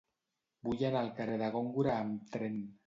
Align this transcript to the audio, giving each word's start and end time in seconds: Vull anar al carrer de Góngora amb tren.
Vull 0.69 0.81
anar 0.89 1.03
al 1.05 1.13
carrer 1.21 1.39
de 1.43 1.51
Góngora 1.59 1.97
amb 2.01 2.27
tren. 2.37 2.63